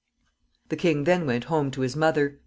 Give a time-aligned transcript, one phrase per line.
[0.69, 2.39] The king then went home to his mother.